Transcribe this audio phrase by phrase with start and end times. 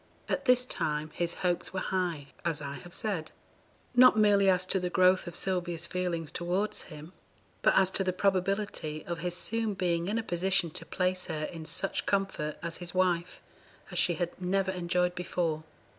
[0.27, 3.31] At this time his hopes were high, as I have said,
[3.93, 7.13] not merely as to the growth of Sylvia's feelings towards him,
[7.61, 11.43] but as to the probability of his soon being in a position to place her
[11.43, 13.41] in such comfort, as his wife,
[13.91, 15.61] as she had never enjoyed before.